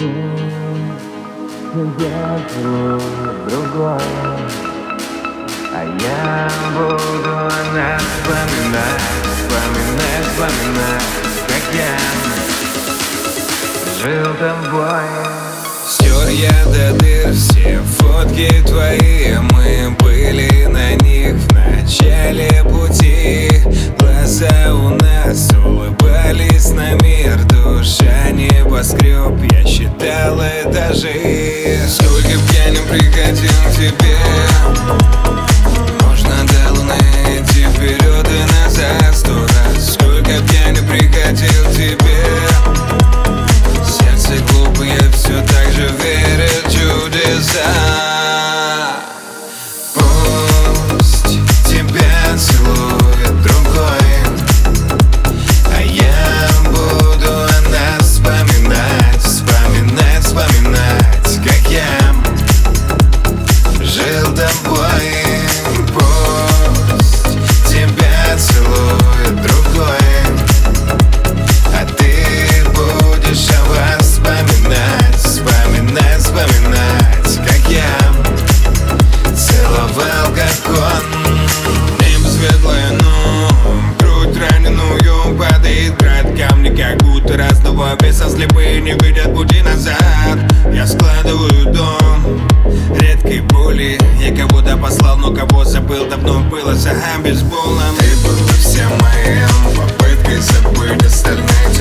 Я 0.00 0.06
другое 3.48 4.00
А 5.74 5.82
я 6.00 6.48
буду 6.72 7.34
нас 7.74 8.00
вспоминать 8.00 9.02
Вспоминать, 10.28 11.02
Как 11.48 11.64
я 11.74 11.92
жил 14.00 14.30
тобой 14.34 15.06
Стер 15.88 16.28
я 16.28 16.64
дыр 16.64 17.32
все 17.32 17.80
фотки 17.98 18.62
твои. 18.66 19.36
Мы 19.52 19.90
были 19.98 20.66
на 20.66 20.94
них 21.02 21.34
в 21.34 21.52
начале 21.52 22.62
пути. 22.62 23.50
Глаза 23.98 24.74
у 24.74 24.90
нас 24.90 25.50
улыбались 25.64 26.70
на 26.70 26.94
мир 27.02 27.42
Душа 27.44 28.30
небоскреб, 28.68 29.52
я 29.52 29.64
считал 29.64 30.38
этажи 30.40 31.78
Сколько 31.88 32.38
пьяным 32.48 32.86
приходил 32.88 33.50
к 33.66 33.76
тебе 33.76 35.27
целовал, 80.58 80.66
как 80.66 80.68
он 80.68 81.98
Небо 82.00 82.28
светлое, 82.28 82.90
но 83.02 83.48
грудь 83.98 84.36
раненую 84.36 85.36
Падает 85.38 85.96
град 85.98 86.26
камни, 86.36 86.70
как 86.70 86.98
будто 87.02 87.36
разного 87.36 87.96
веса 88.00 88.28
Слепые 88.28 88.80
не 88.80 88.92
видят 88.92 89.34
пути 89.34 89.62
назад. 89.62 90.38
Я 90.72 90.86
складываю 90.86 91.72
дом. 91.72 92.48
Редкой 92.98 93.40
боли. 93.40 93.98
Я 94.20 94.34
кого-то 94.34 94.76
послал, 94.76 95.16
но 95.18 95.32
кого 95.32 95.64
забыл 95.64 96.06
Давно 96.06 96.40
было 96.40 96.74
сага 96.74 97.18
бейсболом 97.22 97.94
Ты 97.98 98.26
была 98.26 98.48
всем 98.58 98.90
моим 98.98 99.76
попыткой 99.76 100.40
забыть 100.40 101.04
остальных 101.04 101.77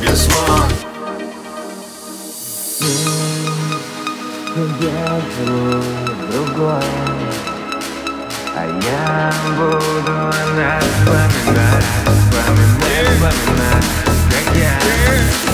умел, 0.00 0.06
то 0.06 0.06
б 0.06 0.06
я 0.06 0.16
смог 0.16 0.68
Я 4.80 5.20
целую 5.36 5.82
другое 6.32 6.82
А 8.56 8.66
я 8.82 9.32
буду 9.56 10.12
нас 10.56 10.84
вспоминать 10.84 11.84
Вспоминать, 12.04 13.16
вспоминать 13.16 13.84
Как 14.30 14.56
я 14.56 15.49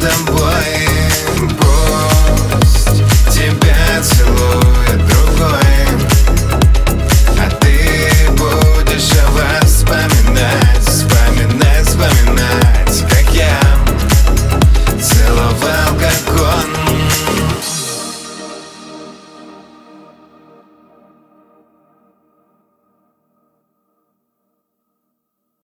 them 0.00 0.29